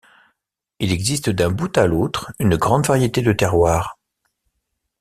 [0.79, 3.99] Il existe d'un bout à l'autre une grande variété de terroirs.